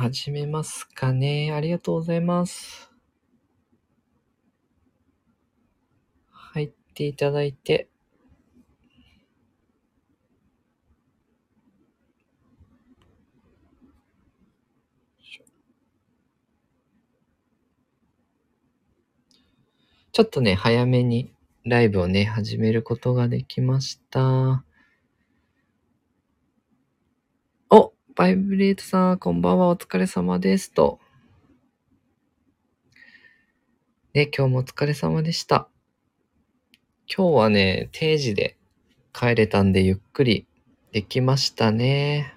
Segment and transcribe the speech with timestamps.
[0.00, 1.52] 始めますかね。
[1.52, 2.90] ありがとうございます。
[6.30, 7.90] 入っていただいて。
[20.12, 21.34] ちょっとね、早めに
[21.66, 24.64] ライブをね、始めることができました。
[27.68, 30.72] おバイブレートさん、こんばんは、お疲れ様です。
[30.72, 31.00] と。
[34.12, 35.70] ね、今日もお疲れ様でした。
[37.08, 38.58] 今日はね、定時で
[39.14, 40.46] 帰れたんで、ゆっくり
[40.92, 42.34] できましたね。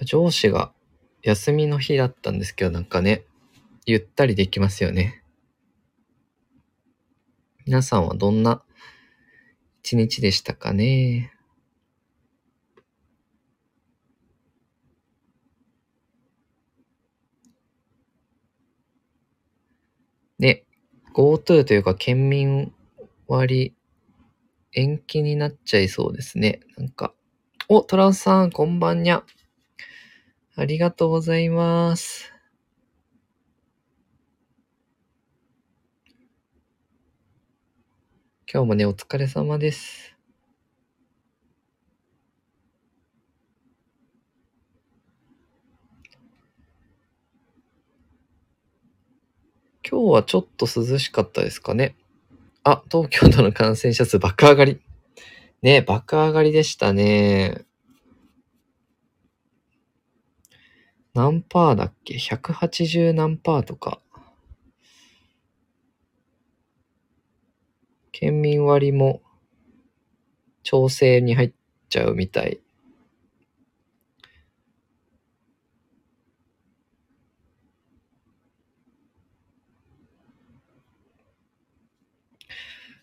[0.00, 0.72] 上司が
[1.22, 3.24] 休みの日だったんですけど、なんかね、
[3.84, 5.24] ゆったりできますよね。
[7.66, 8.62] 皆さんはどんな
[9.84, 11.30] 一日でしたかね。
[20.38, 20.64] ね、
[21.14, 22.72] GoTo というか県民
[23.28, 23.74] 割
[24.72, 26.60] 延期になっちゃいそうですね。
[26.78, 27.12] なんか。
[27.68, 29.22] お、トラウスさん、こんばんにゃ。
[30.56, 32.33] ありがとうございます。
[38.54, 40.14] 今日もね、お疲れ様です。
[49.82, 51.96] 今日はちょっと涼しかったですかね。
[52.62, 54.80] あ、東京都の感染者数爆上がり。
[55.62, 57.64] ね、爆上がりでしたね。
[61.12, 64.00] 何パーだっけ ?180 何パーとか。
[68.24, 69.20] 県民割も
[70.62, 71.52] 調整に入っ
[71.90, 72.58] ちゃうみたい。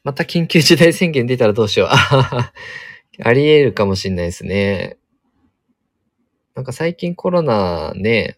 [0.04, 1.90] また緊急事態宣言出たらどうしよう。
[3.24, 4.98] あり得るかもしんないですね。
[6.56, 8.38] なんか最近コロナね、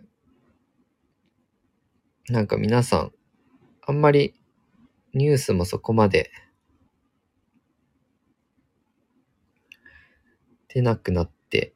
[2.27, 3.13] なんか皆さん、
[3.83, 4.33] あんまり
[5.13, 6.29] ニュースもそこまで
[10.73, 11.73] 出なくなって。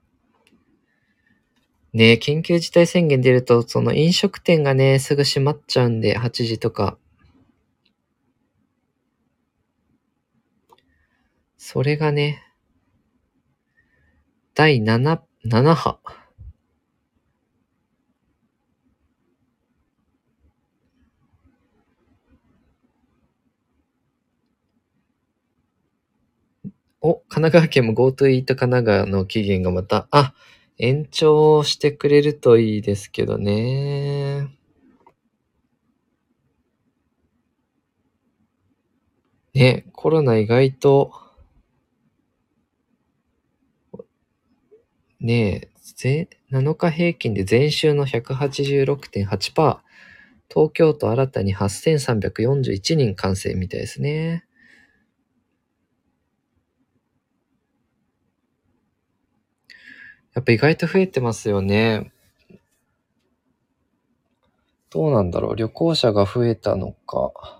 [1.94, 6.98] ね緊急事態宣言出ると、その飲食店がね、すぐ閉まっちゃうんで、8時とか。
[11.58, 12.44] それがね、
[14.56, 16.00] 第7、7波。
[27.08, 30.34] お、神奈川県も GoTo イート神奈川の期限がまた、あ、
[30.78, 34.50] 延長してくれるといいですけどね。
[39.54, 41.14] ね、コロナ意外と、
[45.22, 49.80] ねえ、ぜ7日平均で前週の186.8%、
[50.50, 54.44] 東京都新たに8341人感染みたいですね。
[60.38, 62.12] やっぱ意外と増えてますよね。
[64.92, 67.60] どうなんだろう旅行者が増えたのか。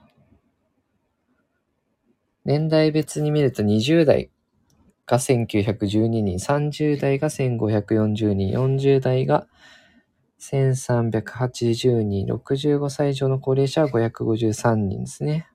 [2.46, 4.30] 年代別に見ると20代
[5.08, 9.48] が1912人、30代が1540人、40代が
[10.38, 15.48] 1380人、65歳以上の高齢者は553人ですね。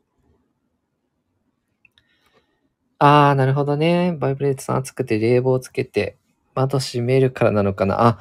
[2.99, 4.16] あー、なるほどね。
[4.19, 6.16] バイブレートさん暑くて冷房つけて
[6.55, 8.07] 窓閉めるからなのかな？
[8.07, 8.19] あ、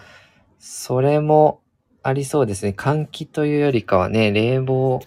[0.59, 1.62] それも
[2.03, 2.74] ありそうですね。
[2.78, 5.02] 換気というよりかはね、冷房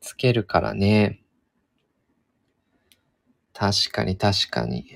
[0.00, 1.20] つけるからね。
[3.52, 4.86] 確かに確かに。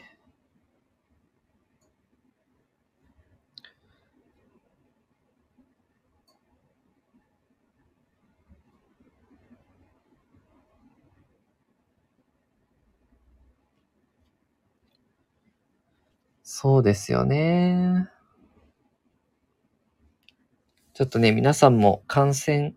[16.56, 18.08] そうですよね。
[20.92, 22.74] ちょっとね、皆さんも感染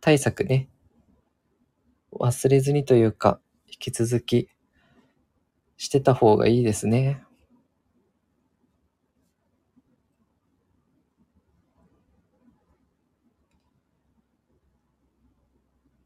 [0.00, 0.68] 対策ね、
[2.12, 4.48] 忘れずにというか、引き続き
[5.76, 7.24] してた方がいいですね。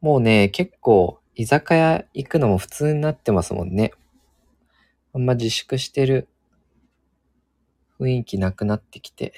[0.00, 3.92] もうね、結構居酒屋行くのも普通になってますもんね。
[5.12, 6.28] あんま自粛してる
[8.00, 9.32] 雰囲気なくなってきて。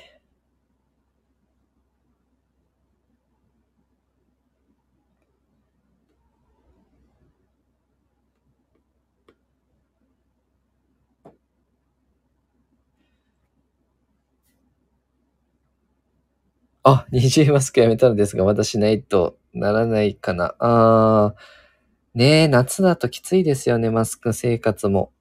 [16.82, 20.55] あ、二重マスクやめたのですが、まだしないとならないかな。
[20.58, 25.12] あー、ねえ、夏だときついですよね、マスク生活も。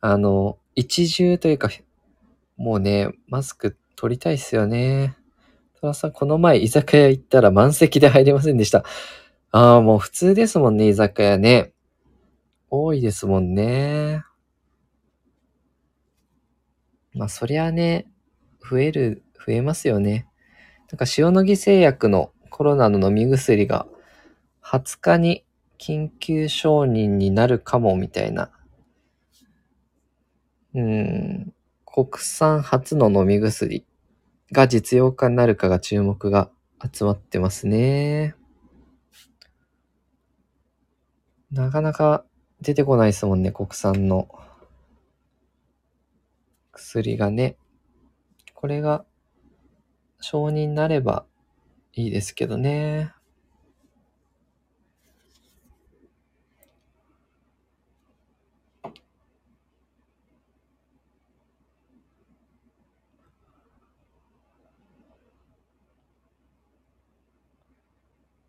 [0.00, 1.70] あの、一重というか、
[2.56, 5.16] もうね、マスク取りたいっすよね。
[5.80, 8.84] トラさん、この前居酒屋行ったら満席で入れませんでした。
[9.50, 11.72] ああ、もう普通ですもんね、居酒屋ね。
[12.70, 14.22] 多いですもんね。
[17.12, 18.06] まあ、そりゃね、
[18.70, 20.28] 増える、増えますよね。
[20.92, 23.88] なんか塩野義製薬のコロナの飲み薬が
[24.62, 25.44] 20日に
[25.76, 28.52] 緊急承認になるかもみたいな。
[30.74, 31.54] うん、
[31.86, 33.84] 国産初の飲み薬
[34.52, 36.50] が実用化になるかが注目が
[36.92, 38.34] 集まってますね。
[41.50, 42.24] なかなか
[42.60, 44.28] 出てこないですもんね、国産の
[46.72, 47.56] 薬がね。
[48.54, 49.04] これが
[50.20, 51.24] 承認になれば
[51.94, 53.12] いいですけどね。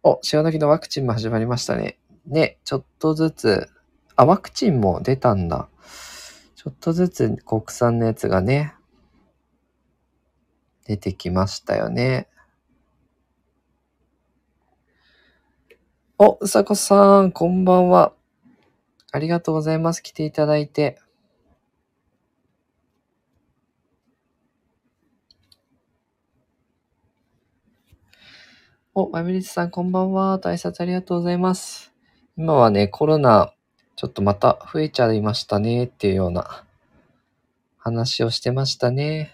[0.09, 1.99] お、塩野義のワクチンも始まりましたね。
[2.25, 3.69] ね、ちょっとずつ、
[4.15, 5.69] あ、ワクチンも出たんだ。
[6.55, 8.73] ちょっとずつ国産のやつがね、
[10.87, 12.27] 出てきましたよね。
[16.17, 18.13] お、うさこさん、こんばんは。
[19.11, 20.01] ありがとうございます。
[20.01, 20.99] 来ていただいて。
[29.01, 30.39] お、まみりつさん、こんばんは。
[30.39, 31.93] 挨拶ありがとうございます。
[32.35, 33.53] 今はね、コロナ、
[33.95, 36.65] ちょっとまた増えちゃいましたね、っていうような
[37.77, 39.31] 話をしてましたね。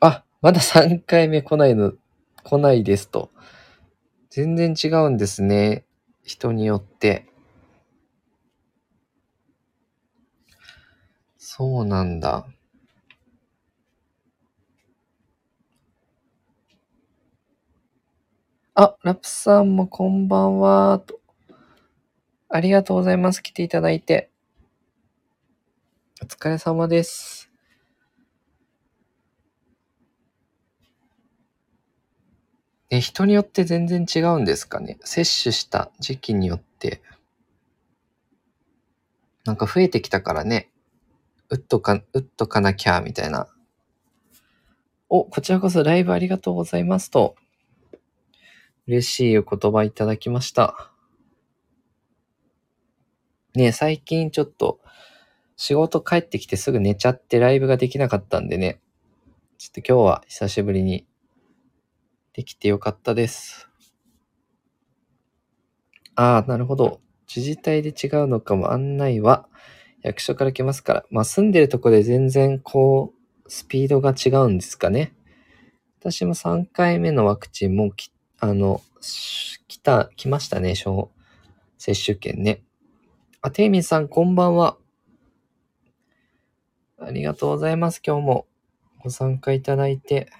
[0.00, 1.94] あ、まだ3回目来ないの、
[2.42, 3.30] 来ないですと。
[4.28, 5.86] 全然違うんですね。
[6.22, 7.26] 人によって。
[11.38, 12.46] そうなんだ。
[18.76, 20.98] あ、ラプさんもこんばんは。
[20.98, 21.20] と
[22.48, 23.40] ありがとうございます。
[23.40, 24.32] 来ていただいて。
[26.20, 27.52] お疲れ様です。
[32.90, 34.98] ね、人によって全然違うんですかね。
[35.04, 37.00] 接種した時期によって。
[39.44, 40.68] なんか増えてきたからね。
[41.48, 43.46] 打っとか、打っとかなきゃ、みたいな。
[45.08, 47.36] お、こちらこそライブありがとうございますと。
[48.86, 50.90] 嬉しいお言葉いただきました。
[53.54, 54.80] ね最近ちょっと
[55.56, 58.80] 仕事帰ってきてすぐ寝ちゃってライブができなかったんでね。
[59.58, 61.06] ちょっと今日は久しぶりに
[62.32, 63.68] できてよかったです。
[66.16, 67.00] ああ、なるほど。
[67.34, 69.48] 自治体で違うのかも案内は
[70.02, 71.04] 役所から来ますから。
[71.10, 73.14] まあ住んでるとこで全然こ
[73.46, 75.14] う、スピードが違うんですかね。
[76.00, 78.82] 私も3回目のワクチンもき、あの、
[79.68, 81.10] 来た、来ましたね、小、
[81.78, 82.62] 接種券ね。
[83.42, 84.76] あ、テイミンさん、こんばんは。
[86.98, 88.00] ありがとうございます。
[88.04, 88.46] 今日も
[89.02, 90.30] ご参加いただいて。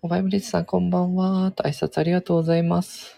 [0.00, 1.52] おバイブリッジさん、こんばんは。
[1.52, 3.17] 挨拶ありがとうございます。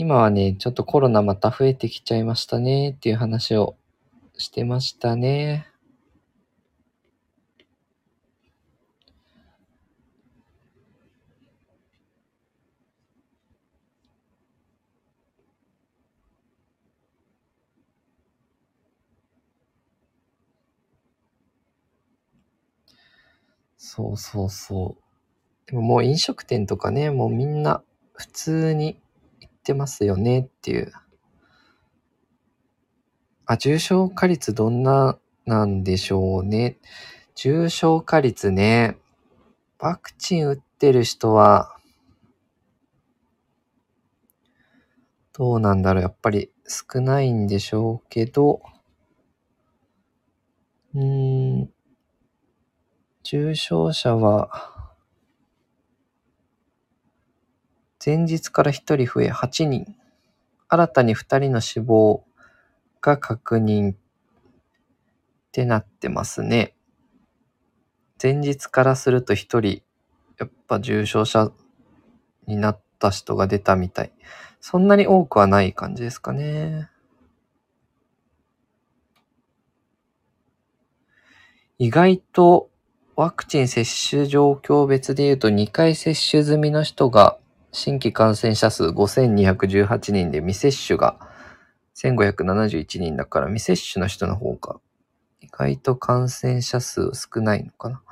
[0.00, 3.76] 今はね、ちょっとコロナまた増えてきちゃいましたねっていう話を
[4.38, 5.68] してましたね。
[23.76, 25.70] そうそうそう。
[25.70, 27.82] でももう飲食店とかね、もうみんな
[28.14, 29.00] 普通に
[29.60, 30.92] ってますよねっていう。
[33.44, 36.78] あ、重症化率どんななんでしょうね。
[37.34, 38.96] 重症化率ね。
[39.78, 41.76] ワクチン打ってる人は、
[45.32, 46.02] どうなんだろう。
[46.02, 48.62] やっぱり少ないんでしょうけど、
[50.94, 51.70] うーん。
[53.22, 54.79] 重症者は、
[58.02, 59.94] 前日から1人増え8人。
[60.68, 62.24] 新たに2人の死亡
[63.02, 63.96] が確認っ
[65.52, 66.74] てなってますね。
[68.22, 69.82] 前日からすると1人、
[70.38, 71.52] やっぱ重症者
[72.46, 74.12] になった人が出たみたい。
[74.60, 76.88] そんなに多くはない感じですかね。
[81.78, 82.70] 意外と
[83.14, 87.36] ワクチン接種状況別で言うと2回接種済みの人が
[87.72, 91.18] 新規感染者数5218人で未接種が
[91.94, 94.80] 1571人だから未接種の人の方が
[95.40, 98.02] 意外と感染者数少ないのかな。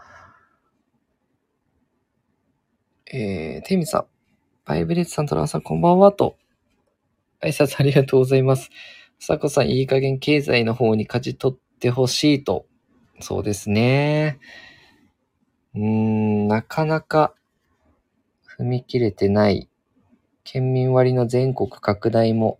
[3.10, 4.06] えー、テイミさん、
[4.66, 6.36] バイブレッツさん、トランさん、こんばんはと。
[7.42, 8.70] 挨拶ありがとうございます。
[9.18, 12.66] さこさん、いい加減経済の方に舵取ってほしいと。
[13.20, 14.38] そうですね。
[15.74, 17.34] うーん、なかなか
[18.58, 19.68] 踏み切れてない。
[20.42, 22.58] 県民割の全国拡大も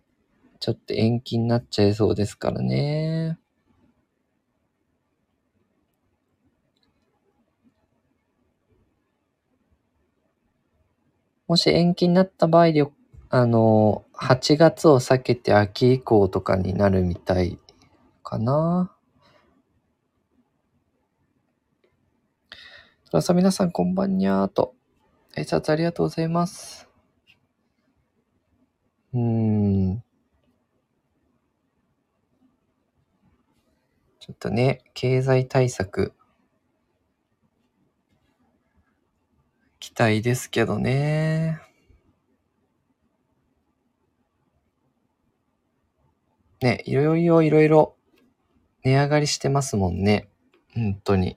[0.61, 3.39] ちょっと延期になっちゃいそうですからね。
[11.49, 12.87] もし延期になった場合で、
[13.31, 17.59] あの、8月を避けて秋以降とかになるみたい
[18.23, 18.95] かな。
[23.11, 24.78] トラさん皆さんこんばんにゃーと。
[25.39, 26.89] 挨拶ありがとうございます。
[29.15, 30.03] うん。
[34.19, 36.13] ちょっとね、経済対策、
[39.79, 41.61] 期待ですけどね。
[46.61, 47.95] ね、いろいろいろいろ
[48.83, 50.29] 値上がりしてますもんね。
[50.75, 51.37] 本当に。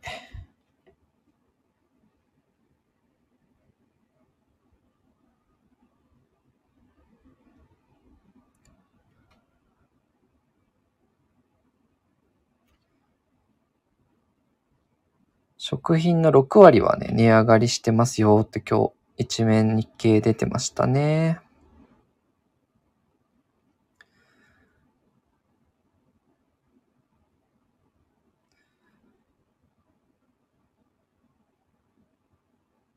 [15.63, 21.39] 食品の6割はね、値上がりしてますよって今日一面日経出てましたね。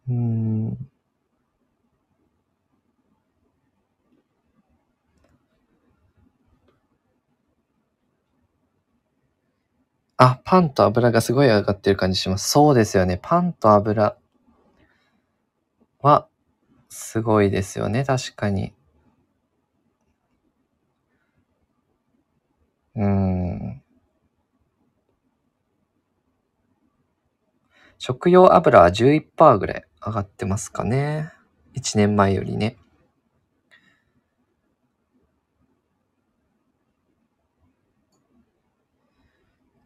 [0.08, 0.90] うーん。
[10.16, 12.48] あ、パンと油がすごい上がってる感じします。
[12.48, 13.18] そうですよね。
[13.20, 14.16] パンと油
[16.02, 16.28] は
[16.88, 18.04] すごいですよね。
[18.04, 18.74] 確かに。
[22.96, 23.80] うん。
[27.98, 31.32] 食用油は11%ぐらい上がってますかね。
[31.74, 32.76] 1年前よりね。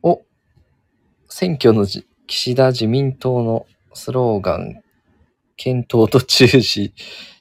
[0.03, 0.23] お、
[1.41, 1.87] 選挙の
[2.27, 3.65] 岸田自民党の
[3.95, 4.83] スローガン、
[5.57, 6.93] 検討と中止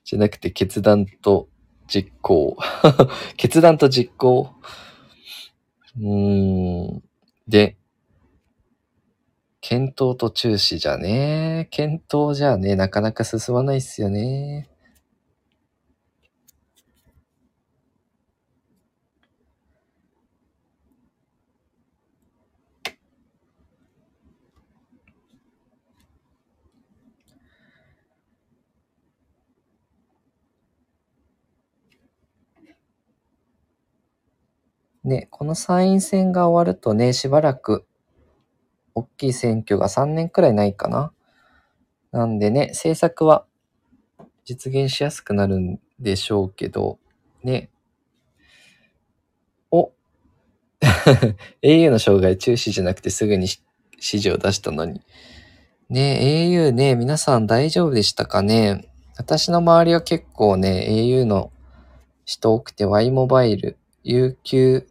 [0.03, 1.49] じゃなくて決断と
[1.87, 2.55] 実行。
[3.37, 4.51] 決断と実行。
[5.99, 7.03] うーん。
[7.47, 7.75] で、
[9.61, 11.67] 検討と中止じゃね。
[11.71, 14.69] 検討じゃね、なかなか進まないっすよね。
[35.07, 37.85] ね、この参院選が終わるとね、しばらく
[38.93, 41.13] 大きい選挙が3年くらいないかな。
[42.11, 43.45] なんでね、政策は
[44.43, 46.99] 実現しやすくなるんでしょうけど、
[47.41, 47.69] ね。
[49.71, 49.93] お
[51.63, 53.47] au の障害中止じゃなくてすぐに
[53.93, 55.01] 指示を出したのに。
[55.89, 56.19] ね
[56.51, 58.89] au ね、皆さん大丈夫でしたかね？
[59.17, 61.53] 私の周りは結構ね、au の
[62.25, 64.85] 人多くて Y モバイル、UQ、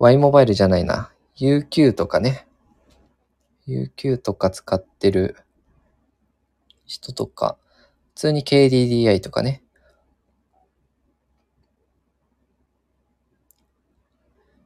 [0.00, 1.12] Y モバイルじゃないな。
[1.36, 2.46] UQ とかね。
[3.68, 5.36] UQ とか使ってる
[6.86, 7.58] 人とか、
[8.14, 9.62] 普通に KDDI とかね。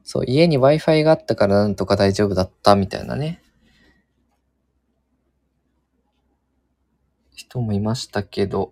[0.05, 3.41] そう、家に Wi-Fi があったからなんとか大丈夫だったみたいなね。
[7.33, 8.71] 人もいましたけど、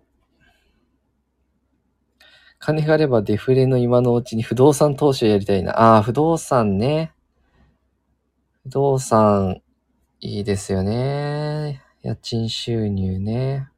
[2.64, 5.78] 金があればデフレの今のうちに不動産投資をやりたいな。
[5.78, 7.12] ああ、不動産ね。
[8.62, 9.60] 不動産、
[10.18, 11.82] いいですよね。
[12.00, 13.68] 家賃収入ね。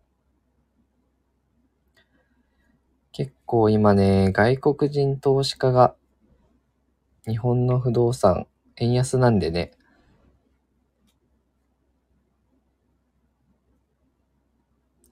[3.11, 5.97] 結構今ね、外国人投資家が
[7.27, 9.73] 日本の不動産、円安なんでね、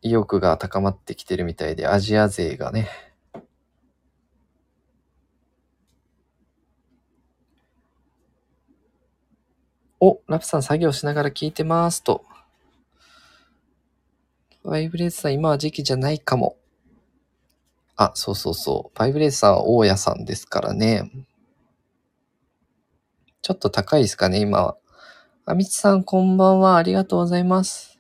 [0.00, 3.13] 意欲が高まってきてるみたいで、アジア勢がね。
[10.07, 12.27] お、ラプさん作業しながら聞いてますと。
[14.63, 16.59] バイブレースさん今は時期じゃないかも。
[17.97, 18.99] あ、そうそうそう。
[18.99, 21.11] バイブレースさんは大家さんですからね。
[23.41, 24.77] ちょっと高いですかね、今は。
[25.47, 26.77] あみちさんこんばんは。
[26.77, 27.94] ありがとうございます。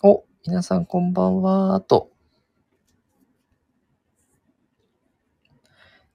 [0.00, 2.12] お、皆さんこんばんはと。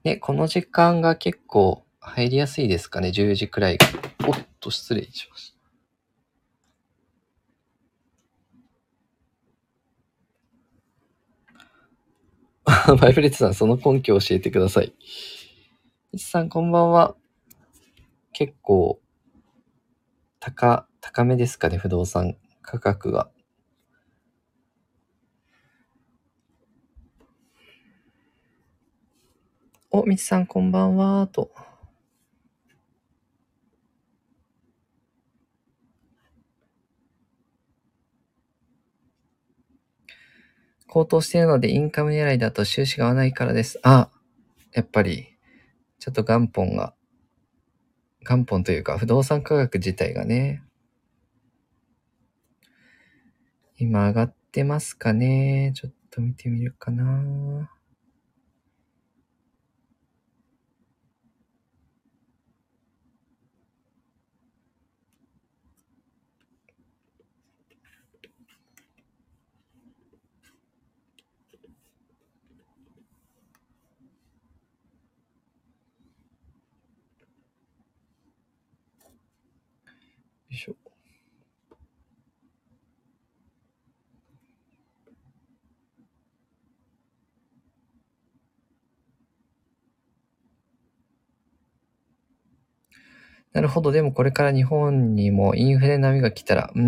[0.04, 3.86] ね、この時間が結構入りやすいですかね、10時くらいが。
[4.26, 5.54] おっと、失礼しまし
[12.64, 12.96] た。
[12.96, 14.94] バイブレットさん、その根拠を教えてください。
[16.10, 17.16] みちさん、こんばんは。
[18.32, 18.98] 結構、
[20.40, 23.30] 高、高めですかね、不動産価格が。
[29.96, 31.52] お、みちさんこんばんはと。
[40.88, 43.78] 高騰しているのでインカム狙いだと収支が合わないからです。
[43.84, 44.10] あ、
[44.72, 45.28] やっぱり、
[46.00, 46.96] ちょっと元本が、
[48.28, 50.64] 元本というか不動産価格自体がね、
[53.78, 55.70] 今上がってますかね。
[55.76, 57.70] ちょっと見てみるかな。
[80.54, 80.76] しょ。
[93.52, 93.92] なるほど。
[93.92, 96.82] でもこれから日本にもインフレ波が来たら、うー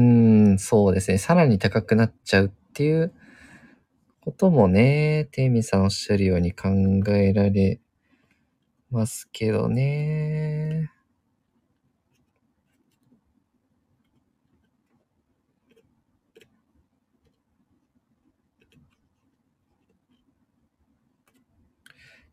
[0.55, 1.19] ん、そうですね。
[1.19, 3.13] さらに高くなっちゃうっていう
[4.21, 6.69] こともね、テイミさんおっしゃるように考
[7.15, 7.81] えられ
[8.91, 10.66] ますけどね。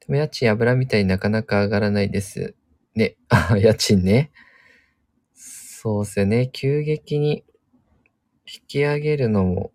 [0.08, 2.56] でも家賃油みたいになかなか上がらないです。
[2.96, 3.16] ね。
[3.30, 4.32] あ、家賃ね。
[5.36, 6.50] そうっすよね。
[6.52, 7.44] 急激に
[8.46, 9.74] 引き上げるのも、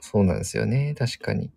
[0.00, 0.94] そうなんですよね。
[0.96, 1.50] 確かに。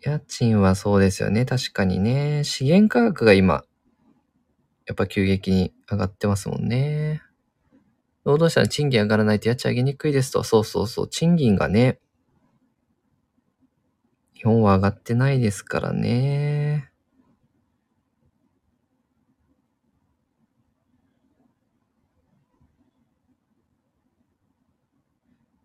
[0.00, 1.44] 家賃はそうですよね。
[1.44, 2.42] 確かにね。
[2.44, 3.64] 資源価格が今、
[4.88, 7.22] やっぱ急激に上がってますもんね。
[8.24, 10.44] 労働者の賃金上がらないと家賃上げにくいですと。
[10.44, 11.08] そうそうそう。
[11.08, 11.98] 賃金がね、
[14.34, 16.90] 日本は上がってないですからね。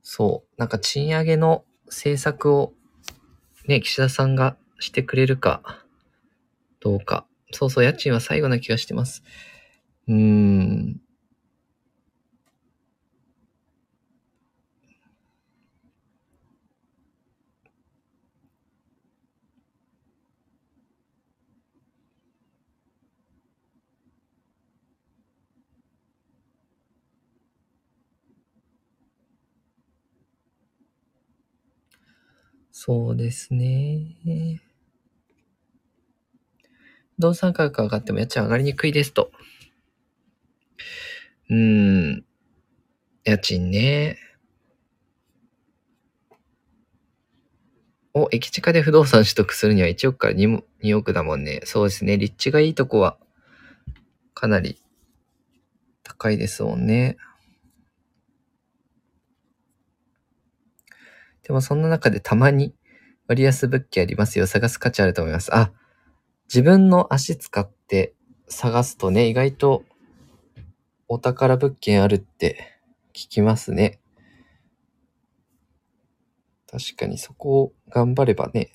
[0.04, 0.60] そう。
[0.60, 2.74] なんか賃上げの政策を
[3.68, 5.84] ね、岸田さんがしてくれるか
[6.80, 7.26] どうか。
[7.54, 9.24] そうそう、家賃は最後な気がしてます。
[10.08, 11.02] うーん。
[32.72, 34.18] そうですね。
[37.24, 39.32] 不動産価格上がっても家賃上がりにくいですと。
[41.50, 42.26] うーん。
[43.24, 44.18] 家賃ね。
[48.14, 50.48] お、駅近で不動産取得するには1億から 2,
[50.82, 51.62] 2億だもんね。
[51.64, 52.18] そうですね。
[52.18, 53.18] 立地がいいとこは、
[54.34, 54.82] かなり
[56.04, 57.16] 高いですもんね。
[61.44, 62.76] でもそんな中でたまに
[63.30, 64.46] 割安物件ありますよ。
[64.46, 65.56] 探す価値あると思います。
[65.56, 65.72] あ、
[66.46, 68.14] 自分の足使って
[68.48, 69.84] 探すとね、意外と
[71.08, 72.80] お宝物件あるって
[73.14, 74.00] 聞きますね。
[76.72, 78.72] 確かにそこを頑張ればね。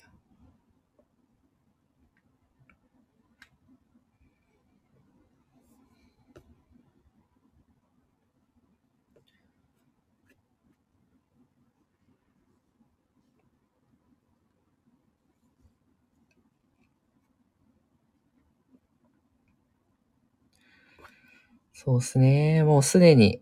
[21.89, 22.63] そうですね。
[22.63, 23.41] もうすでに、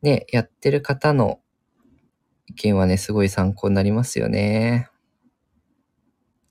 [0.00, 1.40] ね、やってる方の
[2.48, 4.90] 意見はね、すごい参考になりますよね。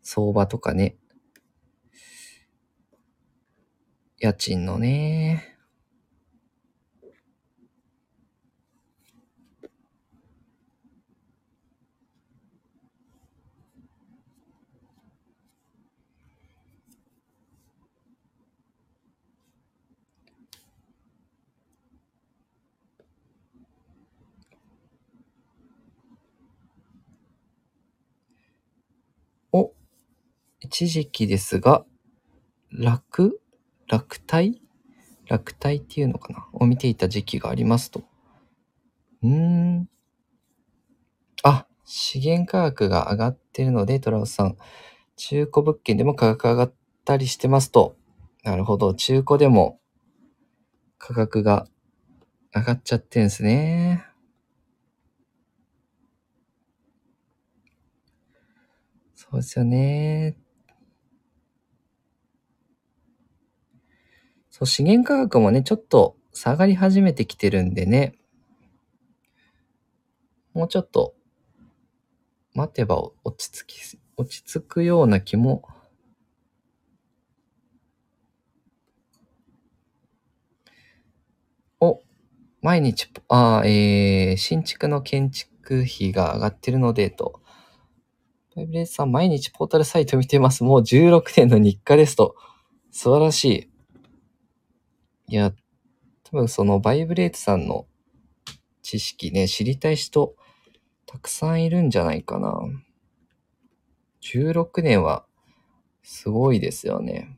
[0.04, 0.96] 相場とかね。
[4.20, 5.58] 家賃のね。
[29.52, 29.74] お、
[30.66, 31.86] 一時期ですが、
[32.72, 33.40] 落
[33.88, 34.60] 落体
[35.30, 36.48] 落体っていうのかな？
[36.54, 38.04] を見ていた時期がありますと。
[39.24, 39.30] うー
[39.82, 39.90] ん。
[41.44, 44.58] あ、資源価格が上がってるので、トラウさん、
[45.18, 46.74] 中古物件でも価格上がっ
[47.06, 47.96] たりしてますと。
[48.44, 48.94] なるほど。
[48.94, 49.80] 中古でも
[51.00, 51.68] 価格が
[52.56, 54.06] 上がっちゃってるんですね。
[59.16, 60.38] そうですよね。
[64.58, 68.16] そう、資源価格もね、ちょっと下がり始めてきてるんでね。
[70.54, 71.14] もうちょっと
[72.54, 75.68] 待てば落ち着き、落ち着くような気も。
[81.82, 82.02] お、
[82.62, 87.42] 毎日、あえー、新築の建築費が上がってるので、と。
[88.56, 90.64] バイブレースさん、毎日ポータルサイト見てます。
[90.64, 92.38] もう16年の日課ですと。
[92.90, 93.75] 素晴らしい。
[95.28, 95.52] いや、
[96.24, 97.88] 多分そのバイブレイトさんの
[98.84, 100.36] 知識ね、知りたい人、
[101.08, 102.60] たくさんいるんじゃないかな。
[104.22, 105.26] 16年は、
[106.04, 107.38] すごいですよね。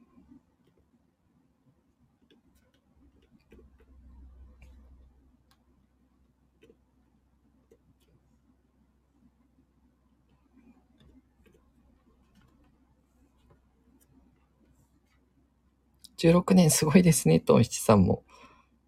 [16.17, 18.23] 16年すごいですね、と、七さんも。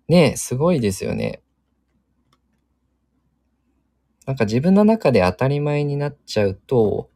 [0.07, 1.41] ねえ、すごいですよね。
[4.25, 7.09] なんか自分の中で当たり前になっちゃうと、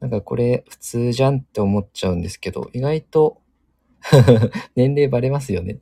[0.00, 3.42] なんかこれ普通じゃんって思っちゃうんですけど、意外と
[4.76, 5.80] 年齢バレますよね。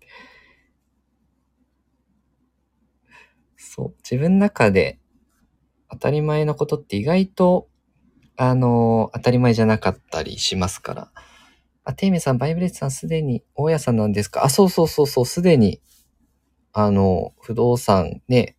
[3.56, 3.94] そう。
[4.02, 4.98] 自分の中で
[5.90, 7.68] 当たり前のことって意外と、
[8.36, 11.12] あの、当たり前じゃなかったりしますから。
[11.88, 14.44] あ、テイメさん、バイブレッツさんすでに大家さんなんですか？
[14.44, 15.80] あ、そうそうそうそう、すでに、
[16.74, 18.58] あの、不動産ね、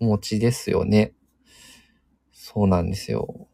[0.00, 1.12] お持ちですよね。
[2.32, 3.48] そうなんですよ。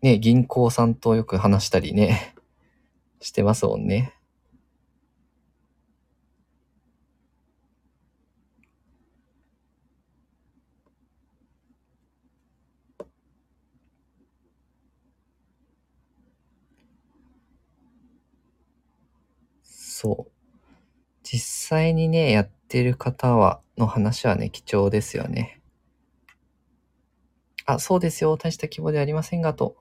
[0.00, 2.36] ね、銀行さんとよく話したりね、
[3.20, 4.15] してますもんね。
[19.98, 20.32] そう。
[21.22, 25.62] 実際にね、やってる方は、の話はね、貴重ですよね。
[27.64, 28.36] あ、そうですよ。
[28.36, 29.76] 大した規模ではありませんが、と。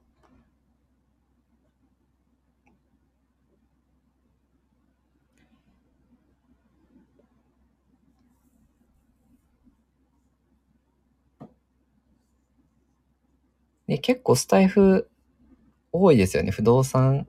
[13.87, 15.09] ね、結構スタイフ
[15.91, 16.51] 多いですよね。
[16.51, 17.27] 不動産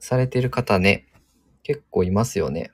[0.00, 1.06] されてる方ね。
[1.64, 2.70] 結構いますよね。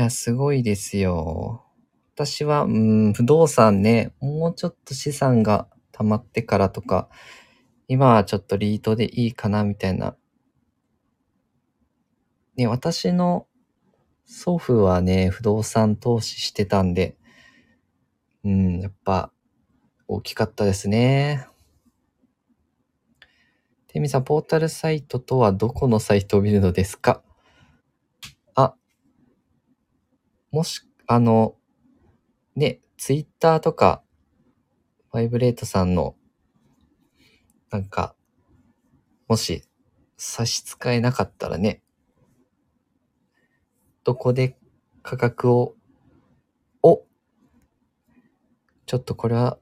[0.00, 1.62] いや、すごいですよ。
[2.14, 7.10] 私は、うん、不動産ね、もうちょっと資産が溜まってからとか、
[7.86, 10.16] 今はちょっとリートでいいかなみたいな。
[12.56, 13.46] ね、私の
[14.24, 17.18] 祖父はね、不動産投資してたんで、
[18.42, 19.30] うん、やっぱ
[20.08, 21.46] 大きかったですね。
[23.86, 27.22] てみさん、ポータルサイトとはどこのサイトを見るのですか
[28.54, 28.74] あ、
[30.50, 31.54] もし、あの、
[32.56, 34.02] ね、ツイッターとか、
[35.12, 36.16] バイブレートさんの、
[37.70, 38.16] なんか、
[39.28, 39.62] もし
[40.16, 41.82] 差し支えなかったらね、
[44.02, 44.56] どこで
[45.02, 45.76] 価格を、
[46.82, 47.04] お
[48.86, 49.58] ちょっとこれは、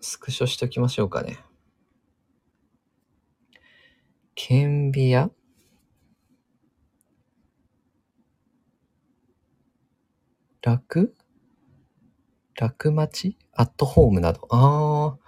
[0.00, 1.40] スクショしときましょうかね。
[4.36, 5.30] 顕微屋
[10.66, 11.14] 楽？
[12.56, 14.48] 楽町アットホームなど。
[14.50, 15.18] ああ。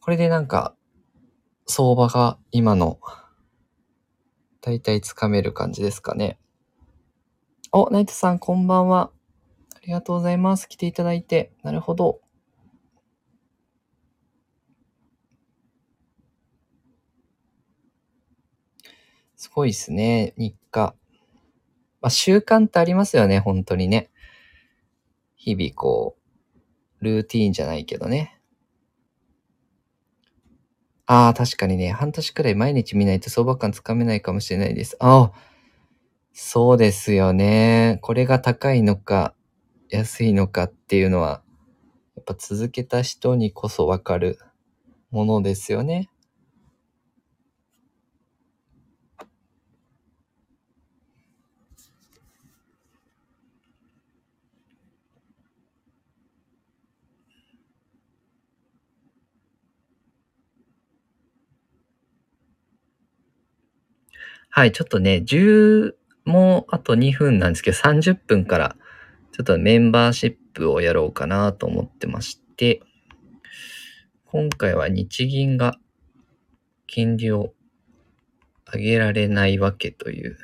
[0.00, 0.74] これでなんか、
[1.64, 2.98] 相場が今の、
[4.62, 6.40] だいたいつかめる感じですかね。
[7.70, 9.12] お、ナイトさん、こんばんは。
[9.76, 10.68] ありがとうございます。
[10.68, 11.52] 来ていただいて。
[11.62, 12.20] なるほど。
[19.36, 20.96] すごいですね、日課。
[22.00, 24.10] まあ、習慣ってありますよね、本当にね。
[25.36, 26.16] 日々こ
[27.00, 28.40] う、ルーティーンじゃないけどね。
[31.06, 34.96] ああ、確かにね、半年くらい毎日見ないと相場感つかめないかもしれないです。
[35.00, 35.32] ああ、
[36.32, 37.98] そうですよね。
[38.02, 39.34] これが高いのか、
[39.90, 41.42] 安いのかっていうのは、
[42.16, 44.38] やっぱ続けた人にこそわかる
[45.10, 46.10] ものですよね。
[64.50, 65.92] はい、ちょっとね、10、
[66.24, 68.76] もうあと2分なんですけど、30分から
[69.32, 72.80] ちょっとメンバーシップをやろうかなと思ってまして、
[74.24, 75.76] 今回は日銀が
[76.86, 77.52] 金利を
[78.72, 80.38] 上げられないわけという。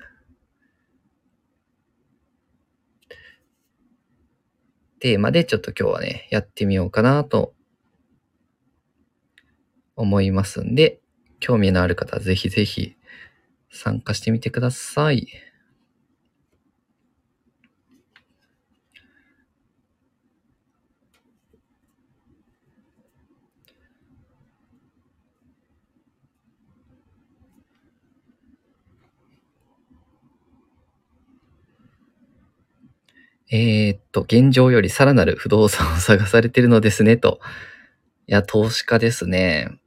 [5.01, 7.55] テーマでちょっと今日はね、やってみようかなと
[9.97, 11.01] 思いますんで、
[11.41, 12.97] 興味のある方はぜひぜひ
[13.75, 15.29] 参加してみてください。
[33.51, 37.41] えー、っと、現状よりさらなる不動産を探されてるのですね、と。
[38.27, 39.79] いや、投資家ですね。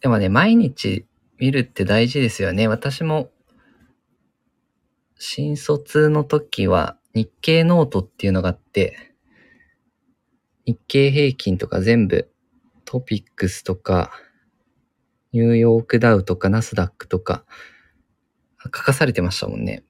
[0.00, 1.06] でもね、毎日
[1.38, 2.68] 見るって大事ですよね。
[2.68, 3.30] 私も、
[5.18, 9.14] 新卒の時は日経ノートっていうのがあって、
[10.64, 12.30] 日経平均とか全部
[12.84, 14.10] トピックスとか、
[15.32, 17.44] ニューヨークダウとかナスダックとか、
[18.64, 19.84] 書かされてましたもんね。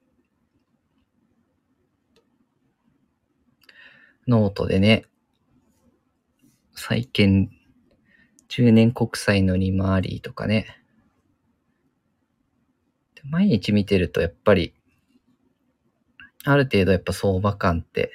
[4.26, 5.04] ノートでね、
[6.74, 7.50] 債券、
[8.50, 10.76] 10年国債の利回りとかね。
[13.24, 14.74] 毎日見てるとやっぱり、
[16.44, 18.10] ある程度やっぱ相場感って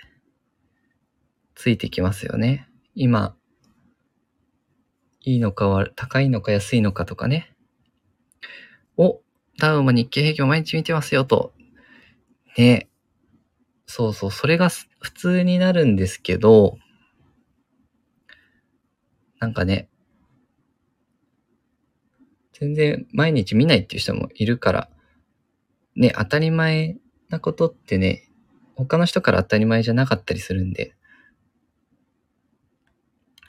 [1.56, 2.68] ついてきますよね。
[2.96, 3.34] 今、
[5.22, 7.56] いいのかは、高いのか安いのかとかね。
[8.98, 9.22] お、
[9.58, 11.54] ダウンも日経平均毎日見てますよと。
[12.58, 12.90] ね。
[13.86, 14.68] そうそう、それが
[15.00, 16.78] 普通になるんですけど、
[19.40, 19.88] なんかね、
[22.58, 24.90] 全然毎日見ないっていう人もいるから、
[25.96, 26.96] ね、当たり前
[27.30, 28.30] なことってね、
[28.76, 30.96] 他の人から当たり前じゃなかったりするんで。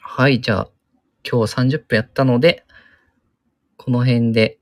[0.01, 0.69] はい、じゃあ、
[1.29, 2.65] 今日30分やったので、
[3.77, 4.59] この辺で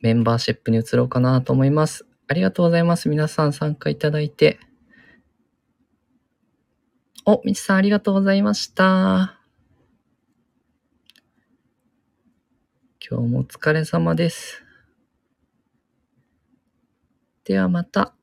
[0.00, 2.06] メンバーシップに移ろうかなと思います。
[2.28, 3.10] ありがとうございます。
[3.10, 4.58] 皆さん参加いただいて。
[7.26, 9.35] お、みちさんありがとうございました。
[13.08, 14.64] 今日もお疲れ様です。
[17.44, 18.15] ではまた。